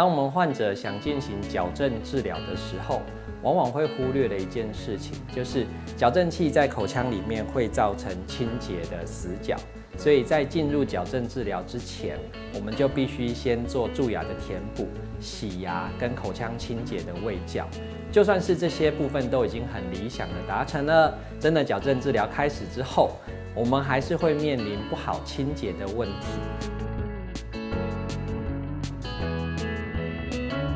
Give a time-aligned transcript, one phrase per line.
[0.00, 3.02] 当我们患者想进行矫正治疗的时候，
[3.42, 9.54] 往往会忽略的一件事情，就是矫正器在口腔里面会造成清洁的死角，
[9.98, 12.18] 所以在进入矫正治疗之前，
[12.54, 14.88] 我们就必须先做蛀牙的填补、
[15.20, 17.68] 洗牙跟口腔清洁的卫教。
[18.10, 23.10] 就算是这些部分都已经很理想的达成了，真的矫正治疗开始之后，
[23.54, 26.26] 我们还是会面临不好清洁的问题。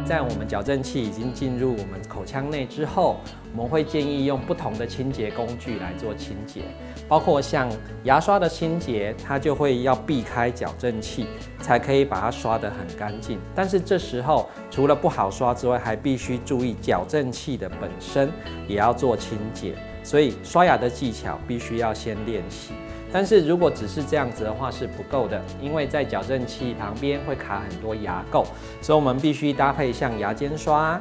[0.04, 3.16] 在我们矫正器已经进入我们口腔内之后，
[3.56, 6.60] 我们会建议用不同的清洁工具来做清洁，
[7.08, 7.70] 包括像
[8.02, 11.26] 牙刷的清洁，它就会要避开矫正器，
[11.58, 13.38] 才可以把它刷得很干净。
[13.54, 18.30] 但是这时候除了不好刷之外，还必须注意矫正器的本身
[18.68, 22.74] 也要做清洁，所以刷牙的技巧必须要先练习。
[23.14, 28.44] 但是如果只是这样子的话是不够的，因为在矫正器旁边会卡很多牙垢，
[28.82, 31.00] 所以我们必须搭配像牙尖刷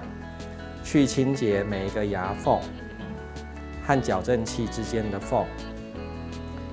[0.83, 2.59] 去清洁每一个牙缝
[3.83, 5.43] 和矫正器之间的缝。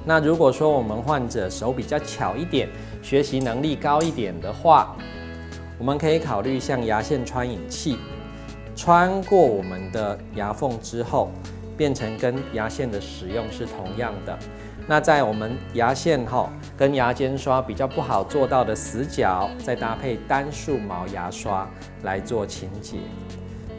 [0.04, 2.68] 那如果说我们患者手比较巧一点，
[3.00, 4.94] 学习能力高一点的话，
[5.78, 7.96] 我们可以考虑像牙线穿引器，
[8.76, 11.32] 穿过我们的牙缝之后，
[11.78, 14.38] 变成跟牙线的使用是同样的。
[14.90, 21.64] 那在我们牙线哈跟牙尖刷比较不好做到的死角，再搭配单数毛牙刷
[22.02, 22.96] 来做清洁。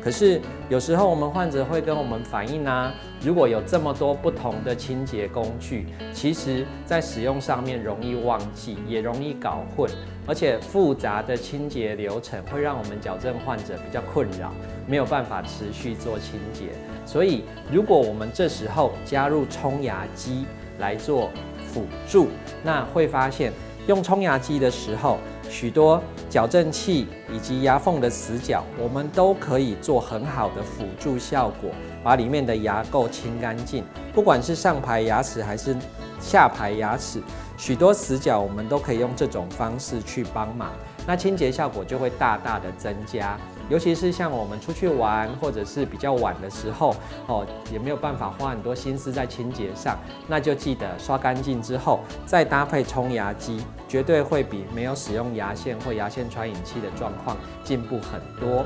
[0.01, 0.39] 可是
[0.69, 9.91] 有时候我们患者会跟我们反映啊，如果有这么多不同的清洁工具，其实在使用上面容易忘记，也容易搞混，
[10.25, 14.53] 而且复杂的清洁流程会让我们矫正患者比较困扰，
[14.87, 16.67] 没有办法持续做清洁。
[17.05, 20.45] 所以如果我们这时候加入冲牙机，
[20.81, 21.29] 来做
[21.71, 22.27] 辅助，
[22.61, 23.53] 那会发现
[23.87, 25.17] 用冲牙机的时候，
[25.49, 31.69] 许多矫正器以及牙缝的死角，我们都可以做很好的辅助效果，
[32.03, 33.85] 把里面的牙垢清干净。
[34.13, 35.75] 不管是上排牙齿还是
[36.19, 37.21] 下排牙齿，
[37.57, 40.71] 许多死角我们都可以用这种方式去帮忙，
[41.07, 43.37] 那清洁效果就会大大的增加。
[43.69, 46.93] 尤其是像我们出去玩，或者是比较晚的时候，
[47.27, 49.97] 哦，也没有办法花很多心思在清洁上，
[50.27, 58.65] 那就记得刷干净之后，再搭配冲牙机，绝对会比没有使用牙线或牙线穿引器的状况进步很多。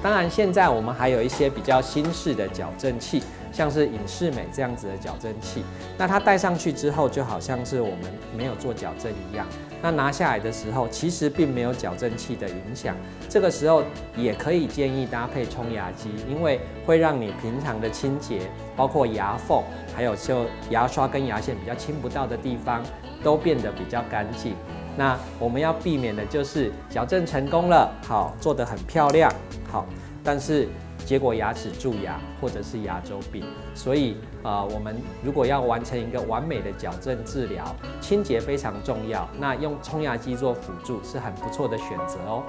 [0.00, 3.24] 当然，现在我们还有一些比较新式的矫正器。
[3.52, 5.62] 像是隐适美这样子的矫正器，
[5.96, 9.46] 那它戴上去之后，就好像是我们没有做矫正一样。
[9.80, 12.96] 那拿下来的时候，其实并没有矫正器的影响。
[13.28, 13.82] 这个时候
[14.16, 18.40] 也可以建议搭配冲牙机，因为会让你平常的清洁，
[18.76, 19.62] 包括牙缝，
[19.94, 22.82] 还有就牙刷跟牙线比较清不到的地方，
[23.22, 24.54] 都变得比较干净。
[24.96, 29.32] 那我们要避免的就是矫正成功了，好做得很漂亮，
[29.70, 29.86] 好，
[30.24, 30.68] 但是。
[31.08, 33.42] 结果牙齿蛀牙或者是牙周病，
[33.74, 37.64] 所以啊，我们如果要完成一个完美的矫正治疗，
[37.98, 39.26] 清洁非常重要。
[39.38, 42.42] 那用冲牙机做辅助是很不错的选择哦。